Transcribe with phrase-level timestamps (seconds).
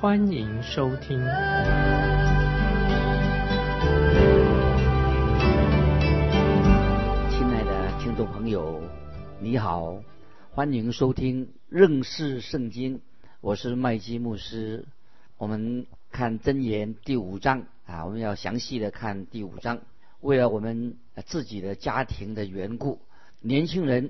[0.00, 1.18] 欢迎收听。
[1.18, 1.28] 亲
[7.46, 8.80] 爱的听众朋友，
[9.40, 10.02] 你好，
[10.52, 13.02] 欢迎收听认识圣经，
[13.42, 14.86] 我是麦基牧师。
[15.36, 19.82] 我们看箴言第五章啊，我们要详细的看第五章。
[20.22, 20.96] 为了我们
[21.26, 23.00] 自己的家庭的缘故，
[23.42, 24.08] 年轻人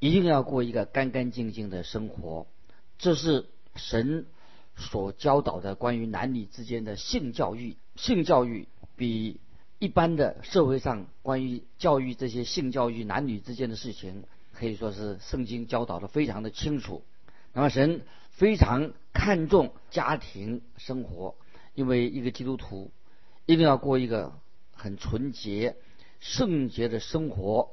[0.00, 2.46] 一定要过一个干干净净的生活。
[2.98, 4.26] 这是神
[4.80, 7.76] 所教导的关于男女之间的性教育。
[7.94, 9.38] 性教育比
[9.78, 17.04] 一般的社会上关于教育这些性教育男女之间的事情，可以说是圣经教导的非常的清楚。
[17.52, 21.36] 那么神非常看重家庭生活，
[21.74, 22.90] 因为一个基督徒
[23.46, 24.32] 一定要过一个。
[24.72, 25.76] 很纯洁、
[26.20, 27.72] 圣洁的生活，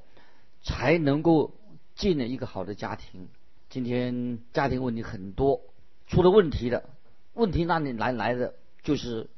[0.62, 1.54] 才能够
[1.96, 3.30] 进了一个好的家庭。
[3.70, 5.62] 今天家庭问题很多，
[6.08, 6.90] 出了问题的，
[7.38, 8.56] 问题哪里来来的？
[8.84, 9.30] 就是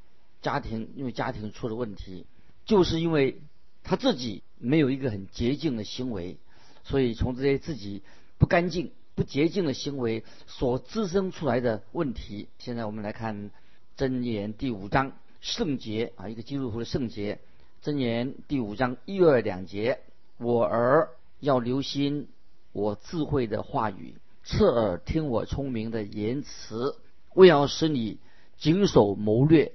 [0.42, 2.26] 家庭，因为家庭出了问题，
[2.66, 3.42] 就是因为
[3.84, 6.38] 他自己没有一个很洁净的行为，
[6.84, 8.02] 所以从这些自己
[8.38, 12.48] 不干净、不洁净的行为所滋生出来的问题。
[12.58, 13.52] 现在我们来看
[13.98, 17.40] 箴言第五章，圣洁啊，一个基督徒的圣洁。
[17.84, 20.00] 箴言第五章一二两节，
[20.38, 22.28] 我儿要留心
[22.72, 26.96] 我智慧的话语，侧耳听我聪明的言辞，
[27.40, 28.20] 为要使你
[28.58, 29.72] 谨守谋略，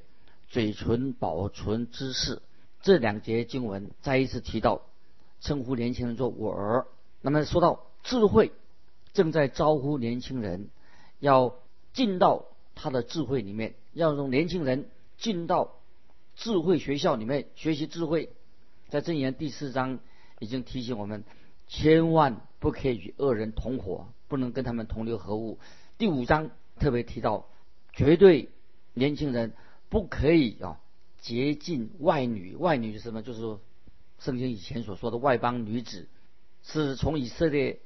[0.49, 2.43] 嘴唇保存知识。
[2.83, 4.83] 这两节经文再一次提到
[5.41, 6.87] 称呼年轻人做我儿。
[7.23, 8.53] 那么说到智慧，
[9.15, 10.69] 正在招呼年轻人
[11.21, 11.55] 要
[11.95, 12.45] 进到
[12.75, 15.73] 他的智慧里面，要让年轻人进到。
[16.37, 18.29] 智慧学校里面学习智慧，
[18.89, 20.01] 在箴言第四章
[20.39, 21.25] 已经提醒我们，
[21.69, 25.59] 千万不可以与恶人同伙，不能跟他们同流合污。
[25.97, 26.51] 第五章
[26.81, 27.47] 特别提到，
[27.95, 28.49] 绝对
[28.93, 29.53] 年轻人
[29.89, 30.81] 不可以啊
[31.21, 32.57] 接近外女。
[32.57, 33.23] 外女是什么？
[33.23, 33.41] 就是
[34.19, 36.09] 圣经以前所说的外邦女子，
[36.63, 37.81] 是从以色列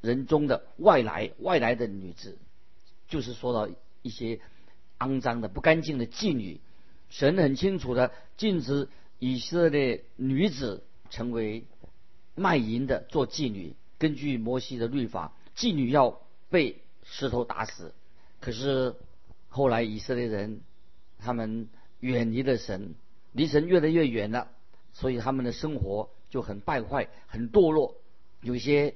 [0.00, 2.38] 人中的外来外来的女子，
[3.08, 3.72] 就是说到
[4.02, 4.40] 一些
[4.98, 6.60] 肮脏的、不干净的妓女。
[7.08, 8.88] 神很清楚的禁止
[9.18, 11.64] 以色列女子成为
[12.34, 13.74] 卖淫的做妓女。
[13.98, 16.20] 根据摩西的律法，妓女要
[16.50, 17.94] 被石头打死。
[18.40, 18.94] 可是
[19.48, 20.60] 后来以色列人
[21.18, 21.68] 他们
[22.00, 22.94] 远离了神，
[23.32, 24.48] 离神越来越远了，
[24.92, 27.96] 所以他们的生活就很败坏、很堕落。
[28.40, 28.94] 有些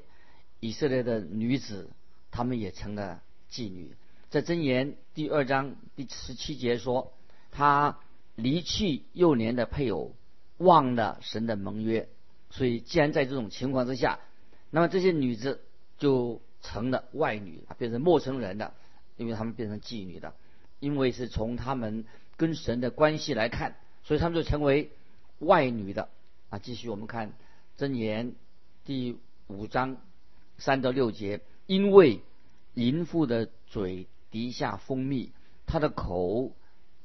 [0.61, 1.91] 以色列的女子，
[2.31, 3.97] 她们也成了妓女。
[4.31, 7.13] 在箴言第二章第十七节说。
[7.55, 7.99] 他
[8.35, 10.15] 离弃幼年的配偶，
[10.57, 12.09] 忘了神的盟约，
[12.49, 14.21] 所以既然在这种情况之下，
[14.71, 15.61] 那么这些女子
[15.99, 18.73] 就成了外女，变成陌生人了，
[19.17, 20.35] 因为他们变成妓女的，
[20.81, 22.05] 因为是从他们
[22.37, 24.91] 跟神的关系来看，所以他们就成为
[25.39, 26.09] 外女的。
[26.51, 27.33] 啊，继续我们看
[27.79, 28.35] 箴言
[28.85, 29.97] 第五章
[30.59, 32.21] 三到六节，因为
[32.75, 35.33] 淫妇的嘴滴下蜂蜜，
[35.67, 36.53] 她的口。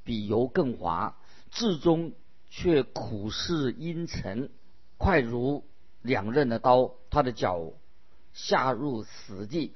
[0.04, 1.18] 比油更滑，
[1.52, 2.14] 至终
[2.50, 4.50] 却苦似阴沉，
[4.98, 5.66] 快如
[6.02, 6.94] 两刃的刀。
[7.10, 7.74] 他的脚
[8.32, 9.74] 下入死地，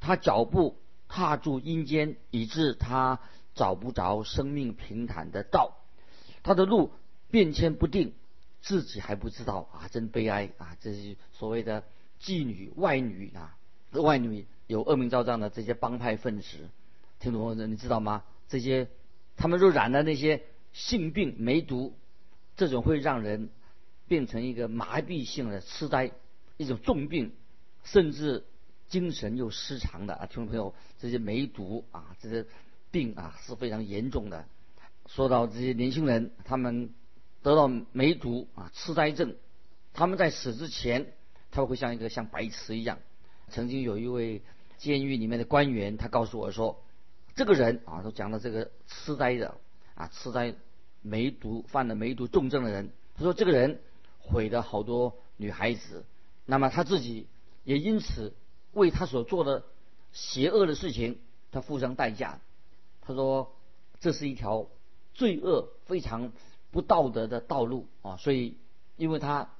[0.00, 0.78] 他脚步
[1.16, 3.20] 踏住阴间，以致他
[3.54, 5.78] 找不着生命平坦的道。
[6.42, 6.92] 他的路
[7.30, 8.12] 变迁不定，
[8.60, 9.88] 自己还不知道啊！
[9.88, 10.76] 真悲哀啊！
[10.78, 11.84] 这是所谓的
[12.20, 13.56] 妓女、外女啊，
[13.92, 16.68] 外女有恶名昭彰的这些帮派分子，
[17.18, 17.64] 听懂吗？
[17.64, 18.22] 你知道吗？
[18.46, 18.88] 这些。
[19.38, 21.94] 他们若染了那些性病、梅毒，
[22.56, 23.48] 这种会让人
[24.06, 26.12] 变成一个麻痹性的痴呆，
[26.58, 27.32] 一种重病，
[27.84, 28.44] 甚至
[28.88, 30.26] 精神又失常的啊！
[30.26, 32.46] 听众朋友，这些梅毒啊，这些
[32.90, 34.46] 病啊是非常严重的。
[35.06, 36.90] 说到这些年轻人，他们
[37.42, 39.36] 得到梅毒啊、痴呆症，
[39.92, 41.12] 他们在死之前，
[41.50, 42.98] 他们会像一个像白痴一样。
[43.48, 44.42] 曾经有一位
[44.78, 46.82] 监狱里面的官员，他告诉我说。
[47.34, 49.58] 这个人啊，都讲到这个痴呆的
[49.94, 50.54] 啊，痴呆、
[51.02, 52.90] 梅毒犯了梅毒重症的人。
[53.14, 53.78] 他说，这个人
[54.20, 56.06] 毁了好多女孩子，
[56.46, 57.26] 那么他自己
[57.62, 58.32] 也因此
[58.76, 59.64] 为他所做的
[60.12, 61.18] 邪恶的事情，
[61.50, 62.40] 他付上代价。
[63.00, 63.56] 他说，
[64.00, 64.68] 这是一条
[65.14, 66.32] 罪恶、非常
[66.70, 68.58] 不道德的道路啊，所以
[68.96, 69.50] 因为他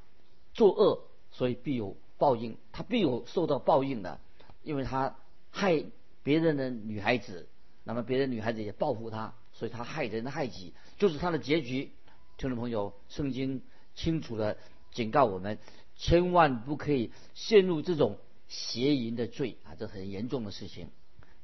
[0.53, 4.21] 作恶，所以必有报应，他必有受到报应的，
[4.63, 5.17] 因为他
[5.51, 5.85] 害
[6.23, 7.49] 别人的女孩子，
[7.85, 11.93] 那么别的女孩子也报复他，所以他害人害己，就是他的结局。
[12.37, 13.63] 听众朋友，圣经
[13.95, 14.59] 清楚的
[14.91, 15.59] 警告我们，
[15.97, 20.89] 千万不可以陷入这种邪淫的罪啊，这很严重的事情。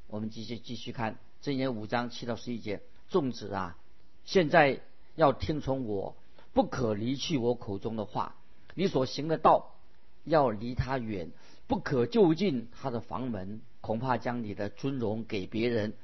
[0.06, 3.78] 我们继续继续看箴言五章七到十一节，众子啊，
[4.24, 4.80] 现在
[5.16, 6.16] 要听从我，
[6.52, 8.36] 不可离去我口中的话。
[8.74, 9.74] 你所行的道，
[10.24, 11.30] 要离他远，
[11.66, 15.94] 不可就近他的房门，恐怕将你的尊荣给别人，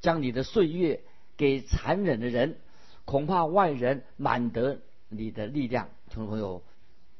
[0.00, 1.02] 将你的岁月
[1.36, 2.58] 给残忍的人。
[3.04, 6.62] 恐怕外人满得你的力量，听众朋友，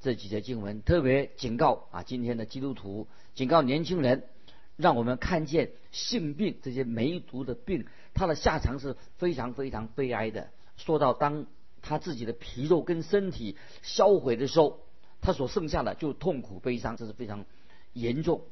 [0.05, 4.29] 这几节经文特别警告啊，今天的基督徒警告年轻人，
[4.77, 10.51] 让我们看见性病这些梅毒的病，它的下场是非常非常悲哀的。
[10.77, 11.47] 说到当
[11.81, 14.81] 他自己的皮肉跟身体销毁的时候，
[15.23, 17.47] 他所剩下的就痛苦悲伤，这是非常
[17.95, 18.43] 严重。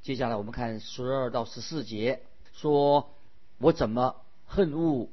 [0.00, 2.22] 接下来我们看十二到十四节，
[2.54, 3.10] 说
[3.58, 5.10] 我怎么恨恶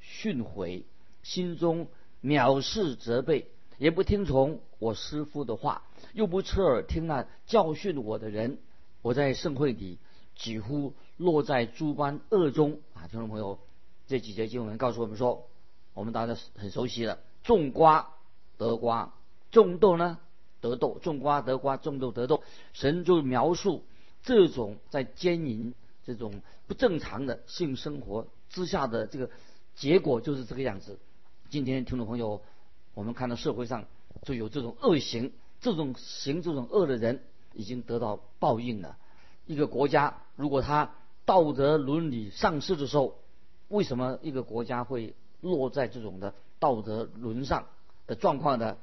[0.00, 0.82] 训诲。
[1.22, 1.86] 心中
[2.24, 3.52] 藐视责备，
[3.82, 5.82] 也不听从我师父的话，
[6.12, 8.58] 又不侧耳听那教训我的人，
[9.02, 9.98] 我在盛会里
[10.36, 13.08] 几乎落在诸般恶中啊！
[13.08, 13.58] 听众朋友，
[14.06, 15.48] 这几节经文告诉我们说，
[15.94, 18.12] 我们大家很熟悉了：种瓜
[18.56, 19.14] 得瓜，
[19.50, 20.20] 种豆呢
[20.60, 22.44] 得豆；种瓜得瓜，种豆得豆。
[22.72, 23.82] 神就描述
[24.22, 25.74] 这种在奸淫、
[26.04, 29.28] 这种不正常的性生活之下的这个
[29.74, 31.00] 结果，就是这个样子。
[31.50, 32.42] 今天听众朋友，
[32.94, 33.86] 我们看到社会上
[34.22, 37.22] 就有这种恶行，这种行这种恶的人
[37.54, 38.96] 已经得到报应了。
[39.46, 40.94] 一个国家如果他
[41.24, 43.16] 道德伦理丧失的时候，
[43.68, 47.66] 为什么一个国家会落在这种的道德沦丧
[48.06, 48.76] 的状况呢？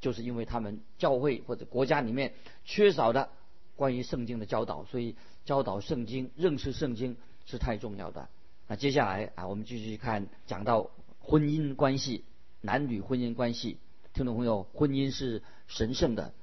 [0.00, 2.34] 就是因为他们教会或者国家里面
[2.64, 3.30] 缺少的
[3.74, 7.16] 关于圣经的教导，所以教导圣经、认识圣经
[7.46, 8.28] 是太重要的。
[8.68, 10.90] 那接下来啊，我们继续看讲到。
[11.28, 12.22] 婚姻关系，
[12.66, 13.78] 男女婚姻关系，
[14.12, 16.34] 听众朋友，婚姻是神圣的，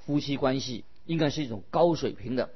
[0.00, 2.50] 夫妻关系应该是一种高水平的、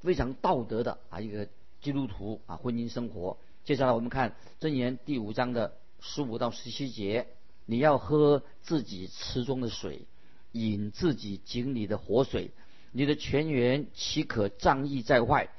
[0.00, 1.46] 非常道德的啊一个
[1.82, 3.36] 基督徒啊婚姻生活。
[3.64, 7.26] 接下来我们看箴言第五章的十五到十七节：
[7.66, 10.06] 你要喝自己池中的水，
[10.52, 12.50] 饮自己井里的活水，
[12.92, 15.50] 你的泉源岂可仗义在外？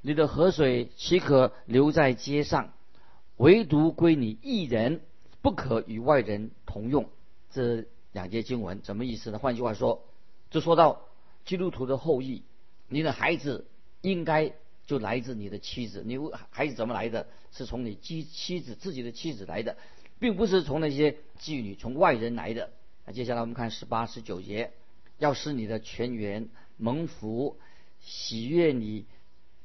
[0.00, 2.72] 你的河水岂可留在街上？
[3.36, 5.00] 唯独归你一人。
[5.40, 7.08] 不可与外人同用，
[7.50, 9.38] 这两节经文什么意思呢？
[9.38, 10.02] 换句话说，
[10.50, 11.02] 就说到
[11.44, 12.42] 基督徒的后裔，
[12.88, 13.66] 你的孩子
[14.00, 14.52] 应该
[14.86, 16.02] 就来自你的妻子。
[16.04, 16.18] 你
[16.50, 17.26] 孩子怎么来的？
[17.52, 19.76] 是从你妻妻子自己的妻子来的，
[20.18, 22.70] 并不是从那些妓女、从外人来的。
[23.06, 24.72] 那接下来我们看十八、十九节，
[25.18, 27.58] 要使你的全员蒙福，
[28.00, 29.06] 喜悦你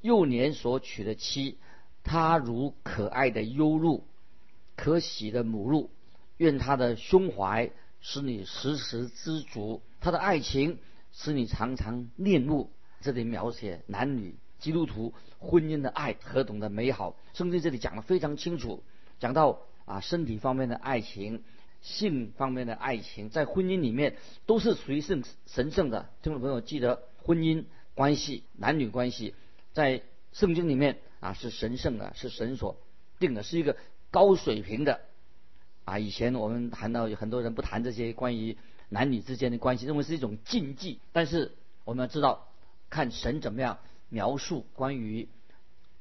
[0.02, 1.58] 幼年所娶的妻，
[2.04, 4.06] 她如可爱的优鹿。
[4.76, 5.90] 可喜的母鹿，
[6.38, 7.72] 愿他的胸怀
[8.02, 10.80] 使你时时知足，他的爱情
[11.12, 12.72] 使你常常念慕。
[13.02, 18.84] 这里描写男女基督徒婚姻的爱何等的美好，圣经这里讲的非常清楚，
[19.20, 21.44] 讲到啊身体方面的爱情、
[21.82, 24.16] 性方面的爱情，在婚姻里面
[24.46, 26.10] 都是属于圣神圣的。
[26.22, 29.36] 听众朋友记得，婚姻关系、男女关系，
[29.74, 30.02] 在
[30.32, 32.78] 圣经里面啊是神圣的，是神所
[33.20, 33.76] 定的，是一个。
[34.14, 35.02] 高水平的
[35.86, 35.98] 啊！
[35.98, 38.56] 以前我们谈到有很多人不谈这些关于
[38.90, 41.00] 男女之间的关系，认为是一种禁忌。
[41.12, 41.52] 但是
[41.84, 42.48] 我们要知道，
[42.92, 43.80] 看神怎么样
[44.10, 45.28] 描述关于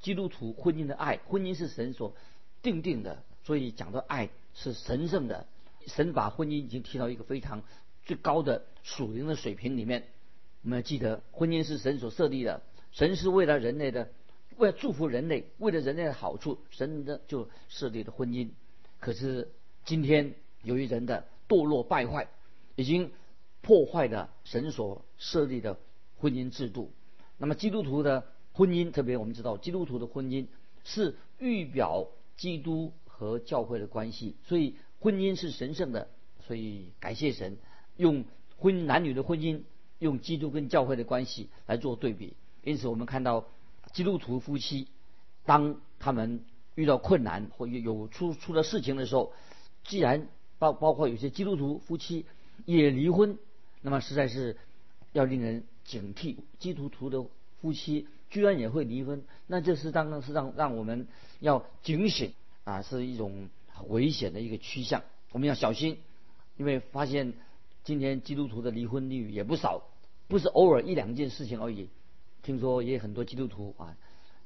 [0.03, 1.21] 基督徒婚姻的爱。
[1.27, 2.15] 婚姻是神所
[2.61, 5.47] 定定的，所以讲到爱是神圣的。
[5.87, 7.63] 神把婚姻已经提到一个非常
[8.05, 10.05] 最高的属灵的水平里面。
[10.63, 12.61] 我们要记得，婚姻是神所设立的，
[12.93, 14.11] 神是为了人类的。
[14.59, 18.51] 为了祝福人类，为了人类的好处，神的就设立了婚姻。
[19.01, 19.51] 可是
[19.85, 22.29] 今天由于人的堕落败坏，
[22.77, 23.11] 已经
[23.61, 25.79] 破坏了神所设立的
[26.19, 26.93] 婚姻制度。
[27.39, 30.47] 那么基督徒的婚姻，特别我们知道，基督徒的婚姻
[30.85, 36.09] 是预表基督和教会的关系，所以婚姻是神圣的。
[36.47, 37.57] 所以感谢神，
[37.97, 38.25] 用
[38.57, 39.63] 婚男女的婚姻，
[39.99, 42.37] 用基督跟教会的关系来做对比。
[42.63, 43.47] 因此我们看到。
[43.93, 44.89] 基督徒夫妻，
[45.45, 46.45] 当他们
[46.75, 49.33] 遇到困难或有出出了事情的时候，
[49.85, 52.25] 既然包包括有些基督徒夫妻
[52.65, 53.39] 也离婚，
[53.81, 54.57] 那么实在是
[55.13, 56.37] 要令人警惕。
[56.59, 57.25] 基督徒的
[57.61, 61.07] 夫妻居然也会离婚，那这是当然是让让我们
[61.41, 62.33] 要警醒
[62.65, 63.49] 啊，是一种
[63.89, 65.99] 危险的一个趋向，我们要小心，
[66.57, 67.35] 因为发现
[67.85, 69.83] 今天基督徒的离婚率也不少，
[70.29, 71.89] 不是偶尔一两件事情而已。
[72.43, 73.97] 听说也很多基督徒啊，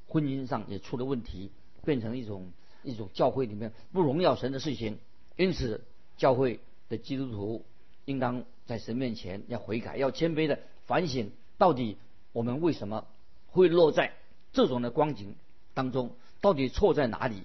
[0.09, 1.51] 婚姻上也出了问题，
[1.85, 4.99] 变成一种一种教会里面不荣耀神的事情。
[5.37, 5.83] 因此，
[6.17, 7.65] 教会的基督徒
[8.05, 11.97] 应当在神面前要悔改，要谦卑的反省，到底
[12.33, 13.07] 我们为什么
[13.49, 14.13] 会落在
[14.53, 15.35] 这种的光景
[15.75, 16.13] 当中？
[16.43, 17.43] 到底错在哪里？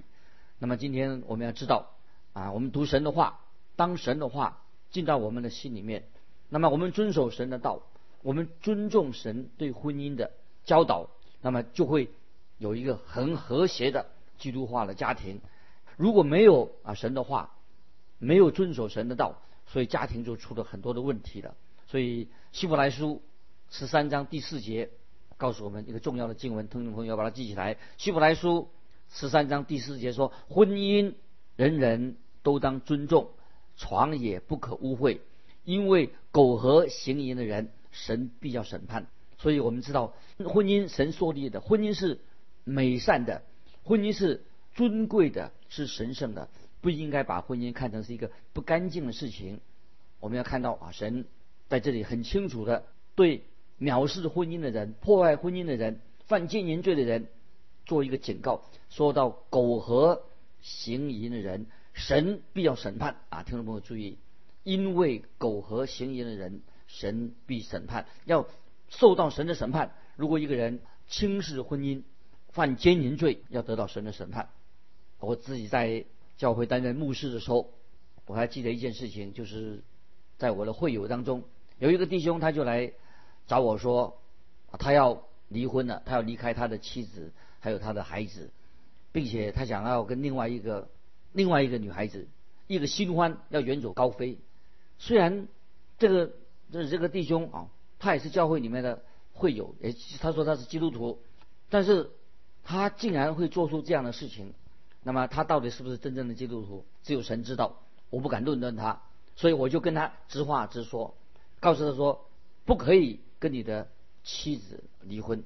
[0.60, 1.92] 那么今天我们要知道
[2.34, 3.40] 啊，我们读神的话，
[3.78, 6.04] 当神的话进到我们的心里面，
[6.50, 7.82] 那么我们遵守神的道，
[8.22, 10.32] 我们尊重神对婚姻的。
[10.64, 11.10] 教导，
[11.42, 12.10] 那么就会
[12.58, 15.42] 有一个很和谐的基督化的家庭。
[15.98, 17.52] 如果没有啊神的话，
[18.20, 21.56] 没有遵守神的道，所以家庭就出了很多的问题了。
[21.88, 23.22] 所以希伯来书
[23.70, 24.90] 十三章第四节
[25.38, 27.78] 告诉我们一个重要的经文，听众朋友要把它记起来。
[27.98, 28.70] 希伯来书
[29.10, 31.16] 十三章第四节说：婚姻
[31.56, 33.32] 人人都当尊重，
[33.76, 35.20] 床也不可污秽，
[35.66, 39.08] 因为苟合行淫的人，神必要审判。
[39.42, 42.20] 所以我们知道，婚姻神说立的，婚姻是
[42.64, 43.42] 美善的，
[43.84, 44.44] 婚姻是
[44.76, 46.48] 尊贵的，是神圣的，
[46.80, 49.60] 不应该把婚姻看成是一个不干净的事情。
[50.20, 51.26] 我们要看到啊，神
[51.68, 53.42] 在这里很清楚的对
[53.80, 57.28] 藐视婚姻的人、破坏婚姻的人、犯奸淫罪的人
[57.88, 60.22] 做一个警告，说到苟合
[60.62, 63.42] 行淫的人，神必要审判啊！
[63.42, 64.20] 听众朋友注意，
[64.62, 68.46] 因为苟合行淫的人，神必审判，要。
[68.92, 69.96] 受到神的审判。
[70.16, 72.04] 如果一个人轻视婚姻，
[72.50, 74.50] 犯奸淫罪，要得到神的审判。
[75.20, 76.06] 我自己在
[76.38, 77.74] 教会担任牧师的时候，
[78.26, 79.82] 我还记得一件事情，就是
[80.38, 81.44] 在我的会友当中，
[81.80, 82.92] 有一个弟兄他就来
[83.48, 84.22] 找我说，
[84.78, 88.52] 他要离婚了，他要离开他的妻子还有他的孩子，
[89.12, 90.90] 并且他想要跟另外一个
[91.32, 92.28] 另外一个女孩子
[92.68, 94.38] 一个新欢要远走高飞。
[95.00, 95.48] 虽然
[95.98, 96.34] 这个
[96.72, 97.70] 这这个弟兄啊。
[98.02, 101.20] 他也是教会里面的会友，也他说他是基督徒，
[101.70, 102.10] 但是
[102.64, 104.56] 他竟然会做出这样的事情，
[105.04, 107.78] 那么他到底是不是真正的基督徒，只有神知道，
[108.10, 109.04] 我不敢论断他，
[109.36, 111.14] 所以我就跟他直话直说，
[111.60, 112.26] 告诉他说
[112.66, 113.88] 不可以跟你的
[114.24, 115.44] 妻子离婚。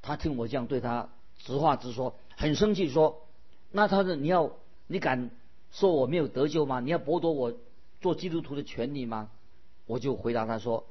[0.00, 1.08] 他听我这样对他
[1.40, 3.26] 直话直说，很生气说，
[3.72, 4.52] 那他说你要
[4.86, 5.32] 你敢
[5.72, 6.78] 说我没有得救吗？
[6.78, 7.52] 你要剥夺我
[8.00, 9.28] 做基督徒的权利吗？
[9.86, 10.86] 我就回答他说。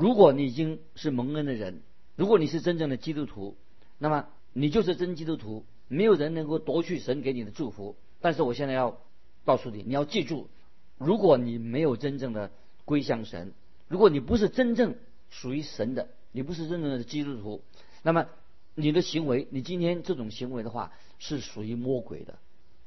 [0.00, 1.82] 如果你已经是蒙恩的人，
[2.16, 3.58] 如果你是真正的基督徒，
[3.98, 7.96] 那么你就是真基督徒，没有人能够夺去神给你的祝福。
[8.22, 8.98] 但是我现在要
[9.44, 10.48] 告诉你，你要记住，
[10.96, 12.50] 如果你没有真正的
[12.86, 13.52] 归向神，
[13.88, 14.94] 如果你不是真正
[15.28, 17.60] 属于神的，你不是真正的基督徒，
[18.02, 18.26] 那么
[18.74, 22.38] 你的行为，你今天这种行为的话，是属于魔鬼的。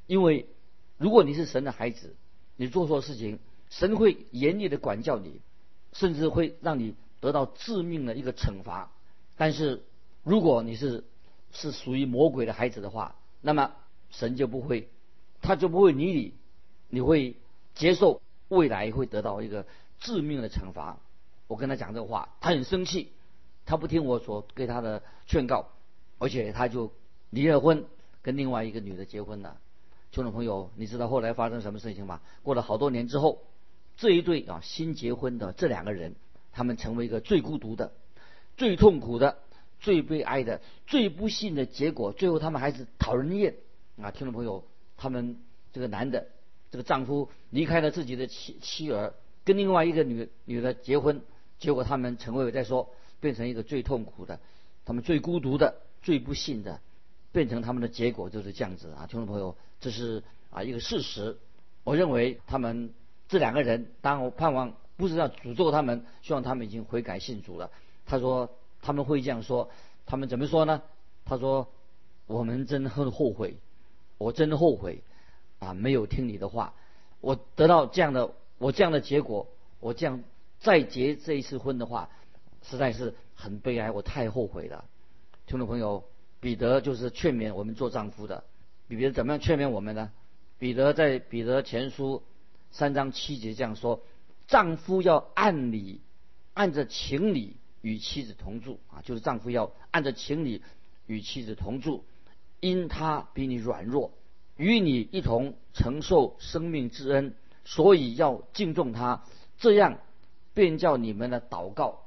[0.08, 0.48] 因为
[0.98, 2.16] 如果你是神的孩子，
[2.56, 3.38] 你做错事情，
[3.70, 5.40] 神会严厉的管教你。
[5.96, 8.90] 甚至会让你得到致命的一个惩罚。
[9.34, 9.82] 但是，
[10.22, 11.04] 如果你是
[11.52, 13.72] 是属于魔鬼的孩子的话，那么
[14.10, 14.90] 神就不会，
[15.40, 16.34] 他就不会理你，
[16.90, 17.36] 你会
[17.74, 19.64] 接受未来会得到一个
[20.00, 20.98] 致命的惩罚。
[21.46, 23.10] 我跟他讲这个话，他很生气，
[23.64, 25.70] 他不听我所给他的劝告，
[26.18, 26.92] 而且他就
[27.30, 27.86] 离了婚，
[28.20, 29.56] 跟另外一个女的结婚了。
[30.10, 32.20] 听众朋友，你知道后来发生什么事情吗？
[32.42, 33.40] 过了好多年之后。
[33.96, 36.16] 这一对啊新结婚的这两个人，
[36.54, 37.92] 他们成为一个最孤独的、
[38.56, 39.38] 最痛苦的、
[39.80, 42.12] 最悲哀的、最不幸的结果。
[42.12, 43.56] 最后他们还是讨人厌
[44.00, 44.10] 啊！
[44.10, 44.64] 听众朋友，
[44.96, 45.36] 他们
[45.72, 46.28] 这个男的
[46.70, 49.12] 这个丈夫离开了自己的妻妻儿，
[49.44, 51.20] 跟另外一个女女的结婚，
[51.58, 54.40] 结果他们成为再说变成一个最痛苦的、
[54.84, 56.80] 他们最孤独的、最不幸的，
[57.32, 59.06] 变成他们的结果就是这样子啊！
[59.06, 61.36] 听众朋友，这是啊一个事实。
[61.82, 62.94] 我认为他们。
[63.26, 67.70] 这两个人，当我盼望不是要诅咒他们，希望他们已经悔改信主了。
[68.06, 68.50] 他说
[68.82, 69.70] 他们会这样说，
[70.06, 70.82] 他们怎么说呢？
[71.24, 71.68] 他说
[72.26, 73.56] 我们真的很后悔，
[74.18, 75.02] 我真的后悔
[75.58, 76.74] 啊，没有听你的话，
[77.20, 79.48] 我得到这样的我这样的结果，
[79.80, 80.22] 我这样
[80.60, 82.10] 再结这一次婚的话，
[82.62, 84.84] 实在是很悲哀，我太后悔了。
[85.46, 86.04] 听众朋友，
[86.40, 88.44] 彼得就是劝勉我们做丈夫的，
[88.86, 90.12] 彼得怎么样劝勉我们呢？
[90.58, 92.22] 彼得在彼得前书。
[92.70, 94.00] 三章七节这样说：
[94.46, 96.00] 丈夫要按理、
[96.52, 100.62] 按着情理与妻子同住啊，就是丈夫要按着情理
[101.06, 102.04] 与妻子同住，
[102.60, 104.12] 因他比你软弱，
[104.56, 107.34] 与你一同承受生命之恩，
[107.64, 109.24] 所以要敬重他，
[109.58, 109.98] 这样
[110.52, 112.06] 便叫你们的祷告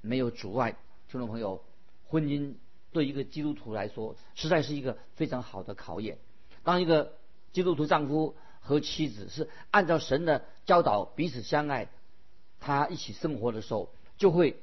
[0.00, 0.76] 没有阻碍。
[1.08, 1.64] 听众朋友，
[2.06, 2.54] 婚姻
[2.92, 6.18] 对一个基督徒来说，实在是一个非常好的考验。
[6.62, 7.14] 当一个
[7.52, 11.88] 基督徒丈夫和妻子是按照神的教导彼此相爱，
[12.60, 14.60] 他一起生活的时候就会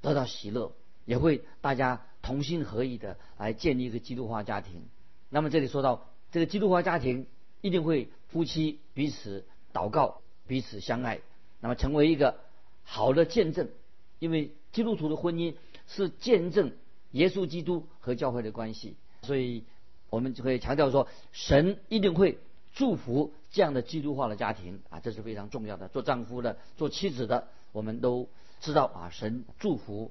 [0.00, 0.72] 得到喜乐，
[1.06, 4.84] 也会大家同心合意的来建立一个基督化家庭。
[5.28, 7.26] 那么这里说到这个基督化家庭
[7.62, 11.20] 一定会夫妻彼此祷告，彼此相爱，
[11.60, 12.38] 那么成为一个
[12.84, 13.70] 好的见证，
[14.18, 15.54] 因为基督徒的婚姻
[15.88, 16.72] 是见证
[17.10, 19.64] 耶稣基督和教会的关系，所以
[20.10, 22.38] 我们就可以强调说，神一定会。
[22.74, 25.88] 祝福这样的基督化的家庭啊，这是非常重要的。
[25.88, 28.28] 做丈夫的、做妻子的，我们都
[28.60, 30.10] 知道啊，神祝福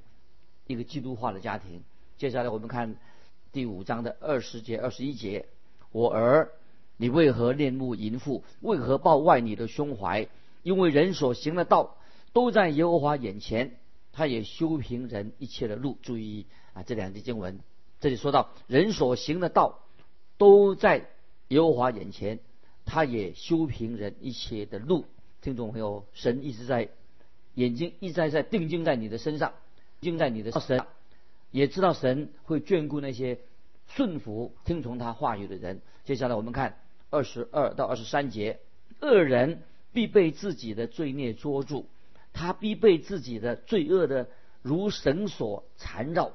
[0.68, 1.84] 一个基督化的家庭。
[2.18, 2.96] 接下来我们看
[3.51, 5.48] 第五章的二十节、二十一节：
[5.91, 6.51] 我儿，
[6.98, 8.44] 你为何恋慕淫妇？
[8.60, 10.27] 为何抱外你的胸怀？
[10.62, 11.98] 因为人所行的道
[12.32, 13.80] 都在耶和华眼前，
[14.13, 15.98] 他也修平人一切的路。
[16.03, 17.60] 注意啊，这两节经文，
[18.00, 19.80] 这里说到人所行的道
[20.38, 21.08] 都在
[21.48, 22.39] 耶和华眼前。
[22.91, 25.05] 他也修平人一切的路，
[25.41, 26.89] 听众朋友，神一直在
[27.53, 29.53] 眼睛一直在定睛在你的身上，
[30.01, 30.88] 定在你的身上，
[31.51, 33.39] 也知道神会眷顾那些
[33.88, 35.79] 顺服听从他话语的人。
[36.03, 36.79] 接下来我们看
[37.10, 38.60] 二十二到二十三节，
[39.00, 39.62] 恶人
[39.93, 41.86] 必被自己的罪孽捉住，
[42.33, 44.27] 他必被自己的罪恶的
[44.62, 46.33] 如绳索缠绕，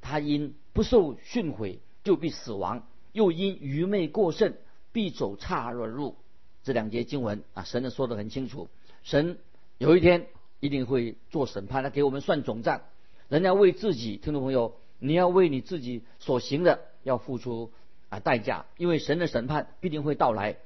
[0.00, 4.56] 他因不受训诲就必死亡，又因愚昧过甚。
[4.96, 6.16] 必走岔而入，
[6.62, 8.70] 这两节经文啊，神的说得很清楚，
[9.02, 9.36] 神
[9.76, 10.26] 有一天
[10.58, 12.80] 一定会做审判，他给我们算总账。
[13.28, 17.72] 人家为自己，听众朋友，你要为你自己所行的要付出
[18.08, 20.56] 啊代价，因为神的审判必定会到来，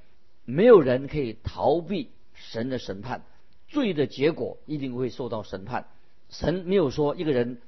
[0.44, 3.24] 没有人可以逃避神的审判，
[3.66, 5.88] 罪的结果一定会受到审判。
[6.28, 7.60] 神没有说一个人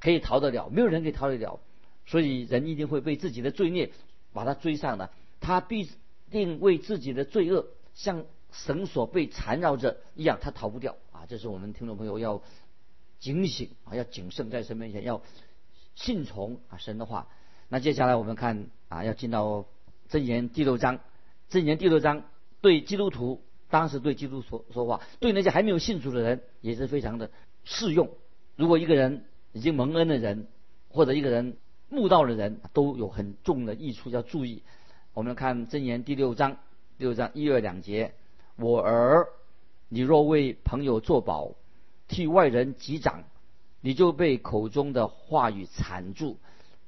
[0.00, 1.60] 可以逃得了，没有人可以逃得了，
[2.06, 3.90] 所以人一定会被自己的罪孽
[4.32, 5.90] 把他追上的，他必。
[6.30, 11.26] 定为自己的罪恶像绳索被缠绕着一样，他逃不掉啊！
[11.28, 12.42] 这是我们听众朋友要
[13.18, 15.22] 警醒啊，要谨慎在神面前要
[15.94, 17.28] 信从啊神的话。
[17.68, 19.66] 那接下来我们看啊，要进到
[20.10, 21.00] 箴言第六章。
[21.50, 22.24] 箴言第六章
[22.60, 27.30] 对基督徒，当时对基督说说话，对那些还没有信主的人也是非常的
[27.64, 28.10] 适用。
[28.56, 30.48] 如果一个人已经蒙恩的人，
[30.88, 31.56] 或者一个人
[31.88, 34.62] 慕道的人，都有很重的益处要注意。
[35.16, 36.58] 我们看箴言第六章，
[36.98, 38.12] 六章一二两节。
[38.56, 39.28] 我儿，
[39.88, 41.52] 你若为朋友作保，
[42.06, 43.24] 替外人击掌，
[43.80, 46.36] 你就被口中的话语缠住，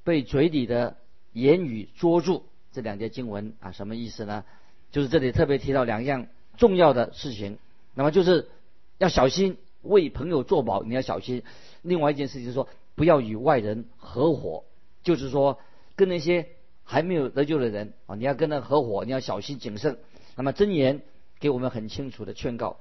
[0.04, 0.98] 被嘴里的
[1.32, 2.44] 言语捉住。
[2.70, 4.44] 这两节经文啊，什么意思呢？
[4.92, 6.26] 就是这里特别提到两样
[6.58, 7.56] 重要的事情。
[7.94, 8.50] 那么就是
[8.98, 11.44] 要小心为朋友作保，你要小心。
[11.80, 14.64] 另外一件事情是说，不要与外人合伙，
[15.02, 15.58] 就是说
[15.96, 16.46] 跟那些。
[16.90, 19.98] 还没有得救的人啊，你要跟他合伙，你要小心谨慎。
[20.36, 21.02] 那么真言
[21.38, 22.78] 给我们很清楚的劝告。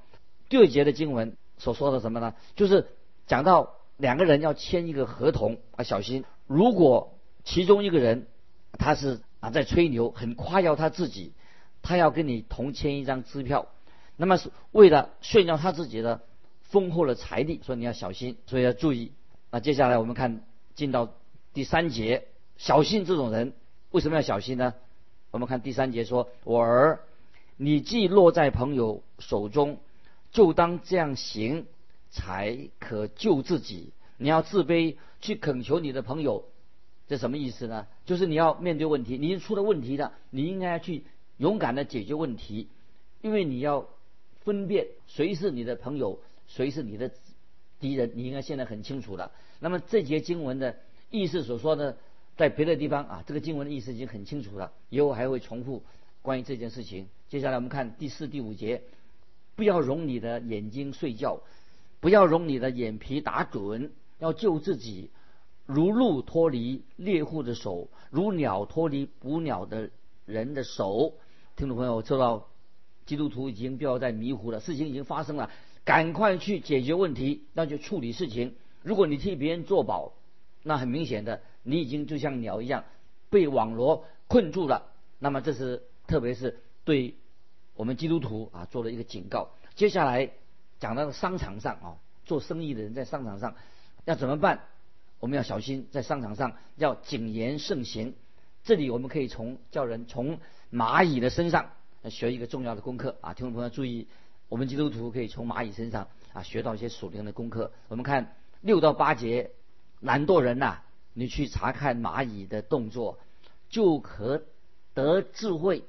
[0.47, 2.33] 第二节的经文所说的什么呢？
[2.55, 2.87] 就是
[3.25, 6.23] 讲到两个人要签一个合同啊，小心。
[6.45, 8.27] 如果其中一个人
[8.79, 11.33] 他是啊在吹牛，很夸耀他自己，
[11.81, 13.67] 他要跟你同签一张支票，
[14.15, 16.21] 那么是为了炫耀他自己的
[16.61, 19.11] 丰厚的财力，所以你要小心，所以要注意。
[19.51, 20.43] 那接下来我们看
[20.75, 21.13] 进到
[21.53, 23.51] 第三节，小心这种人。
[23.91, 24.73] 为什么要小心呢？
[25.31, 26.99] 我们看第三节说：“我儿，
[27.55, 29.77] 你既落在朋友手中，
[30.31, 31.65] 就当这样行，
[32.09, 33.91] 才可救自己。
[34.17, 36.45] 你要自卑，去恳求你的朋友，
[37.07, 37.87] 这什么意思呢？
[38.05, 41.05] 就是你要面对问题，你出了问题的，你应该去
[41.37, 42.67] 勇敢的解决问题，
[43.21, 43.87] 因为你要
[44.43, 47.11] 分辨谁是你的朋友，谁是你的
[47.79, 49.31] 敌人，你应该现在很清楚了。
[49.59, 50.75] 那么这节经文的
[51.09, 51.97] 意思所说的。”
[52.37, 54.71] 在别的地方啊，这个经文的意思已经很清楚了。
[54.89, 55.83] 以后还会重复
[56.21, 57.07] 关于这件事情。
[57.27, 58.83] 接下来我们看第四、第五节：
[59.55, 61.41] 不要容你的眼睛睡觉，
[61.99, 65.09] 不要容你的眼皮打盹，要救自己，
[65.65, 69.89] 如鹿脱离猎户的手，如鸟脱离捕鸟的
[70.27, 71.15] 人的手。
[71.55, 72.47] 听众朋友，知道
[73.07, 75.49] 基督徒已经不要再迷糊了，事情已经发生了，
[75.83, 78.53] 赶快去解决问题，那就处理事情。
[78.83, 80.13] 如果你替别人作保，
[80.61, 81.41] 那很明显的。
[81.67, 82.85] 你已经就像鸟一样
[83.29, 84.87] 被网罗困住了，
[85.19, 87.15] 那么这是特别是对
[87.75, 89.49] 我们基督徒啊做了一个警告。
[89.75, 90.31] 接下来
[90.79, 93.55] 讲到商场上啊，做生意的人在商场上
[94.05, 94.61] 要怎么办？
[95.19, 98.15] 我们要小心，在商场上要谨言慎行。
[98.63, 100.39] 这里我们可以从叫人从
[100.71, 101.71] 蚂蚁的身上
[102.09, 104.07] 学一个重要的功课啊，听众朋友注意，
[104.47, 107.73] 我们基督徒可以从蚂蚁身上啊学到一些属灵的功课。
[107.89, 109.51] 我们看六到八节，
[109.99, 110.83] 懒惰人呐。
[111.19, 113.17] 你去查看蚂蚁的动作，
[113.71, 114.43] 就可
[114.93, 115.83] 得智慧。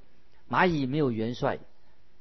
[0.48, 1.58] 蚂蚁没有元帅，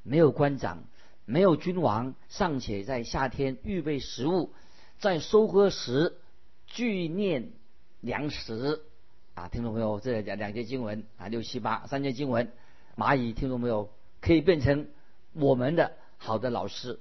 [0.03, 0.83] 没有官长，
[1.23, 4.51] 没有君王，尚且在夏天预备食物，
[4.99, 6.17] 在收割时
[6.65, 7.53] 聚念
[8.01, 8.81] 粮食。
[9.35, 12.51] 啊，听众朋友，这两两节经文啊，六七八三节经文，
[12.97, 13.89] 蚂蚁听众朋友
[14.19, 14.89] 可以变成
[15.31, 16.99] 我们的好的老师，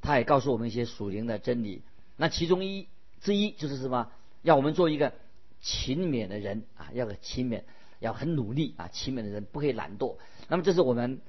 [0.00, 1.82] 他也告诉我们一些属灵的真理。
[2.16, 2.88] 那其中一
[3.20, 4.10] 之一就是什么？
[4.42, 5.12] 要我们做一个
[5.60, 7.62] 勤勉的人啊，要勤勉，
[7.98, 10.16] 要很努力啊，勤勉的人不可以懒惰。
[10.48, 11.20] 那么这是我们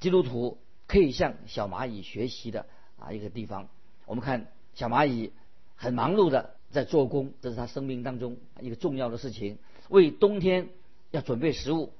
[0.00, 2.66] 基督徒可以向小蚂蚁学习的
[2.98, 3.68] 啊一个地方。
[4.06, 5.32] 我们看小蚂蚁
[5.76, 9.58] 很忙碌的在做工，这是他生命当中一个重要的事情。
[9.88, 10.68] 为冬天
[11.10, 11.92] 要准备食物，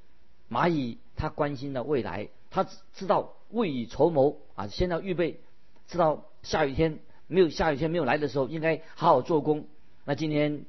[0.50, 5.40] 蚂蚁它关心的未来，它知道未雨绸缪啊，先要预备，
[5.86, 9.66] 知道下雨天没有下雨天没有来的时候，应该好好做工。
[10.04, 10.64] 那今天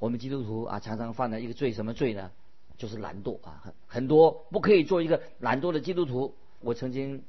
[0.00, 2.32] 我们基督徒啊，常常犯的一个罪，什么罪呢？
[2.76, 6.34] 就是懒惰啊，很很多不可以做一个懒惰的基督徒。
[6.60, 7.22] 我曾经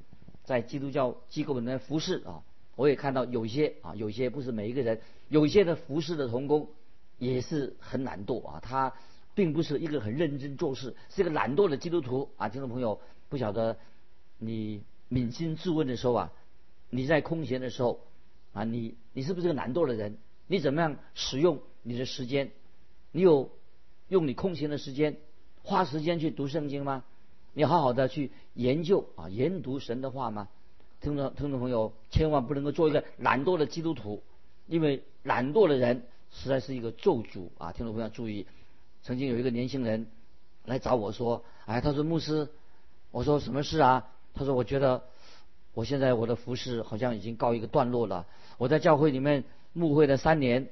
[0.44, 2.42] 在基督教机构里面服侍啊，
[2.76, 6.70] 我也看到有些啊，有些不是每一个人，有些的服侍的童工
[7.20, 8.92] 也是很懒惰啊，他。
[9.34, 12.50] 并不是一个很认真做事，是一个懒惰的基督徒啊！
[12.50, 13.78] 听众朋友，不晓得
[14.40, 16.34] 你扪心自问的时候啊，
[16.90, 18.02] 你在空闲的时候
[18.52, 20.18] 啊，你你是不是个懒惰的人？
[20.48, 22.52] 你怎么样使用你的时间？
[23.12, 23.50] 你有
[24.08, 25.18] 用你空闲的时间
[25.64, 27.04] 花时间去读圣经吗？
[27.54, 30.48] 你好好的去研究啊，研读神的话吗？
[31.02, 34.22] 听众听众朋友，千万不能够做一个懒惰的基督徒，
[34.68, 37.72] 因为懒惰的人实在是一个咒诅啊！
[37.72, 38.46] 听众朋友注意。
[39.04, 40.08] 曾经有一个年轻人
[40.64, 42.48] 来找我说：“哎，他说牧师，
[43.12, 44.08] 我说什么事啊？
[44.34, 45.04] 他说我觉得
[45.74, 48.26] 我现在我的服饰好像已经告一个段落了。
[48.58, 49.44] 我在教会里面
[49.74, 50.70] 牧会了三年，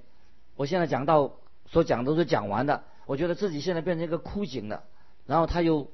[0.55, 1.33] 我现在讲到
[1.71, 4.83] 所讲都是讲完的，我觉得自己现在变成一个枯井了。
[5.25, 5.89] 然后他又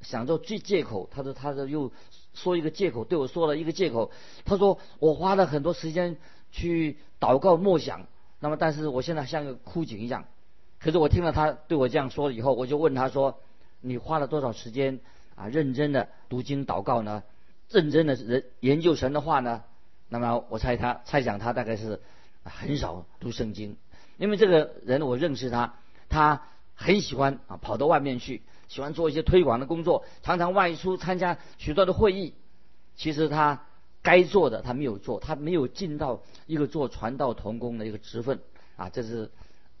[0.00, 1.92] 想着借借口，他说他说又
[2.34, 4.10] 说一个借口，对我说了一个借口。
[4.44, 6.16] 他说我花了很多时间
[6.50, 8.06] 去祷告默想，
[8.40, 10.24] 那么但是我现在像个枯井一样。”
[10.80, 13.38] 可是我听了他对我这样说了以后，我就问他说
[13.80, 14.98] ：“你花了多少时间
[15.36, 15.46] 啊？
[15.46, 17.22] 认真的读经祷告呢？
[17.68, 19.62] 认真的人研究神的话呢？”
[20.10, 22.00] 那么我猜他猜想他大概是
[22.42, 23.76] 很少读圣经，
[24.22, 25.74] 因为这个人我认识他，
[26.08, 26.42] 他
[26.74, 32.34] 很喜欢啊跑到外面去，喜欢做一些推广的工作，常常外出参加许多的会议。
[32.94, 33.64] 其实他
[34.00, 38.38] 该做的他没有做，他没有尽到一个做传道同工的一个职分
[38.76, 39.30] 啊，这是。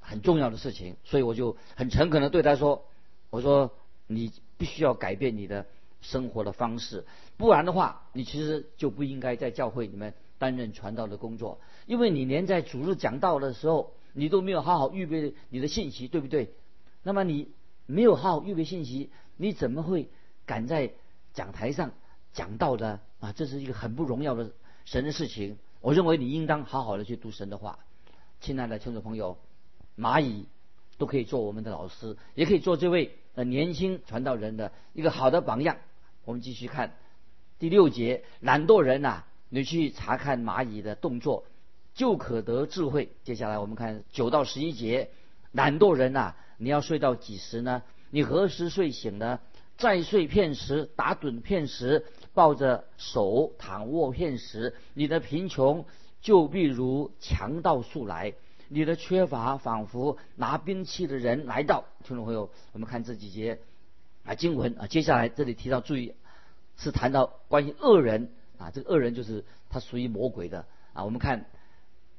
[0.04, 2.86] 很重要的事情，所以我就很诚恳的对他说
[3.30, 3.70] ：“我说
[4.08, 5.64] 你必须要改变你的
[6.00, 7.04] 生活的方式，
[7.36, 16.52] 不然的话，你其实就不应该在教会里面担任传道的工作，因为你连在主日讲道的时候，你都没有好好预备你的信息，对不对？
[17.02, 17.48] 那么你
[17.86, 20.08] 没有好好预备信息，你怎么会
[20.46, 20.92] 敢在
[21.34, 21.92] 讲台上
[22.32, 23.00] 讲道呢？
[23.20, 24.52] 啊，这是一个很不荣耀的
[24.84, 25.58] 神的事情。
[25.80, 27.78] 我认为你应当好好的去读神的话，
[28.40, 29.36] 亲爱的听众朋友。”
[29.94, 30.46] 蚂蚁
[30.96, 35.76] 都可以做我们的老师，也可以做这位呃年轻传道人的一个好的榜样。
[36.24, 36.96] 我们继续看
[37.58, 41.44] 第六节，懒惰人呐，你去查看蚂蚁的动作，
[41.94, 43.10] 就可得智慧。
[43.24, 45.10] 接下来我们看九到十一节，
[45.52, 47.82] 懒惰人呐，你要睡到几时呢？
[48.10, 49.40] 你何时睡醒呢？
[49.78, 55.86] 再睡片时，打盹片时，抱着手躺卧片时，你的贫穷
[56.20, 58.34] 就必如强盗速来。
[58.68, 63.58] 你的缺乏仿佛拿兵器的人来到，听众朋友，我们看这几节
[64.24, 66.14] 啊经文啊，接下来这里提到注意
[66.76, 71.04] 是谈到关于恶人啊，这个恶人就是他属于魔鬼的啊。
[71.04, 71.46] 我们看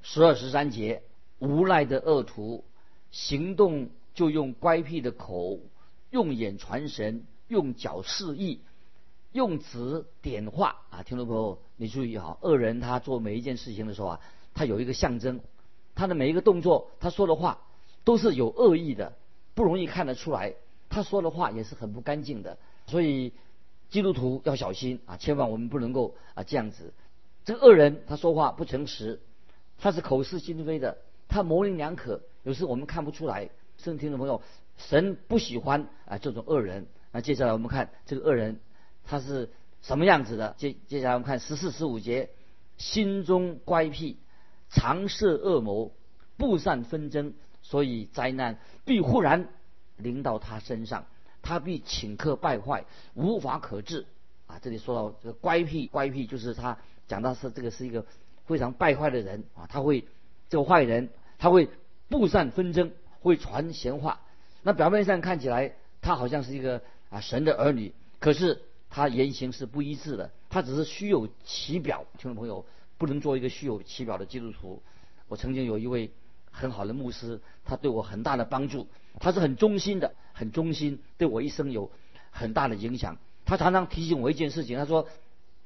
[0.05, 1.01] 十二十三节，
[1.39, 2.65] 无赖的恶徒
[3.09, 5.59] 行动就用乖僻的口，
[6.11, 8.59] 用眼传神，用脚示意，
[9.31, 11.03] 用词点化啊。
[11.03, 14.19] 听众朋友，你注意好，恶人他做每一件事情的时候啊，
[14.53, 15.39] 他有一个象征。
[15.95, 17.61] 他的每一个动作，他说的话
[18.03, 19.13] 都是有恶意的，
[19.53, 20.55] 不容易看得出来。
[20.89, 23.31] 他说的话也是很不干净的，所以
[23.89, 26.93] 基督徒要小心啊，千万我们不能够啊这样子。
[27.45, 29.21] 这个恶人他说话不诚实，
[29.77, 33.49] 他是口是心非的，他模棱两可，有时我们看不出来。
[33.77, 34.41] 圣听众朋友，
[34.77, 36.87] 神不喜欢啊这种恶人。
[37.11, 38.59] 那接下来我们看这个恶人
[39.03, 39.49] 他是
[39.81, 40.55] 什么样子的？
[40.57, 42.29] 接接下来我们看十四十五节，
[42.77, 44.17] 心中乖僻。
[44.75, 45.91] 常设恶谋，
[46.35, 49.49] 布散纷争，所以灾难必忽然
[49.97, 51.05] 临到他身上，
[51.43, 54.07] 他必顷刻败坏，无法可治。
[54.47, 58.07] 啊，这里说到这个乖僻，乖僻就是他讲到是这个是一个
[58.45, 60.05] 非常败坏的人啊，他会
[60.49, 61.69] 这个坏人他会
[62.09, 64.21] 布散纷争，会传闲话。
[64.61, 72.05] 那表面上看起来他好像是一个啊神的儿女，可是他言行是不一致的，他只是虚有其表。
[72.17, 72.65] 听众朋友，
[72.97, 74.81] 不能做一个虚有其表的基督徒。
[75.27, 76.11] 我曾经有一位
[76.51, 78.87] 很好的牧师，他对我很大的帮助，
[79.19, 81.89] 他是很忠心的，很忠心，对我一生有
[82.29, 83.17] 很大的影响。
[83.45, 85.09] 他常常提醒我一件事情，他说：“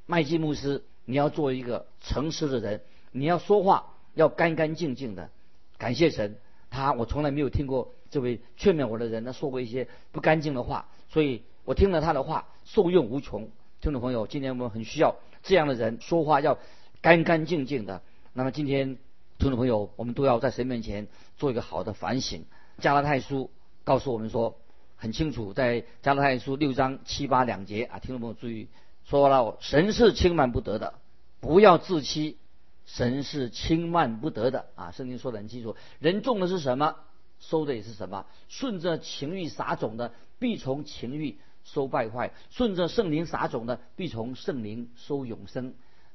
[0.08, 5.32] 麦基牧师，你要做一个诚实的人，你要说话要干干净净的。”
[5.80, 6.36] 感谢神，
[6.70, 13.50] 他我从来没有听过这位劝勉我的人，他说过一些不干净的话，所以我听了他的话，受用无穷。
[13.80, 16.58] 听众朋友，今天我们很需要这样的人，说话要
[17.00, 18.02] 干干净净的。
[18.34, 18.98] 那么今天，
[19.38, 22.44] 听众朋友，我们都要在神面前做一个好的反省。
[22.80, 23.52] 加拉太书
[23.84, 24.58] 告诉我们说，
[24.96, 28.68] 很清楚，在加拉太书六章七八两节啊，听众朋友注意，
[29.08, 30.96] 说了神是轻慢不得的，
[31.40, 32.38] 不要自欺。
[32.86, 34.92] 神是轻慢不得的啊！
[34.92, 36.96] 圣经说的很清楚，人种的是什么，
[37.40, 38.26] 收的也是什么。
[38.48, 45.74] 顺着情欲撒种的，必从情欲收败坏；顺着圣灵撒种的，必从圣灵收永生。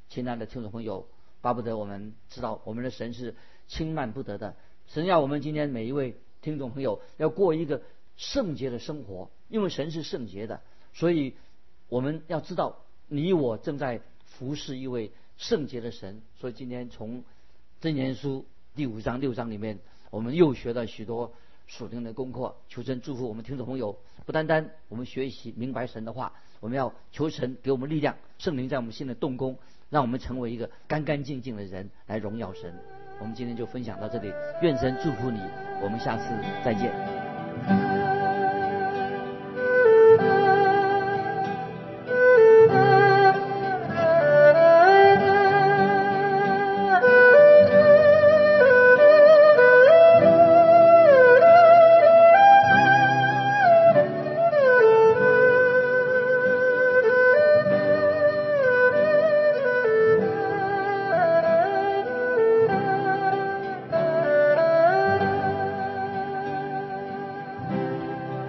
[0.09, 1.07] 亲爱的听众朋友，
[1.43, 3.37] 巴不得我们知道，我们的神是
[3.69, 4.55] 轻慢不得的。
[4.87, 7.83] 神要我们今天每一位听众朋友要过一个
[8.17, 10.63] 圣洁的生活，因为神是圣洁的，
[10.95, 11.37] 所以
[11.93, 15.13] 我们要知道，你我正在服侍一位。
[15.37, 17.25] 圣洁的神，所以今天从
[17.81, 19.79] 真言书第五章六章里面，
[20.11, 21.33] 我们又学到许多
[21.67, 22.55] 属灵的功课。
[22.69, 29.59] 求神祝福我们听众朋友，不单单我们学习明白神的话，我们要求神给我们力量，圣灵在我们心里动工，
[29.91, 32.73] 让我们成为一个干干净净的人来荣耀神。
[33.19, 35.41] 我们今天就分享到这里，愿神祝福你，
[35.83, 36.25] 我们下次
[36.65, 37.12] 再见。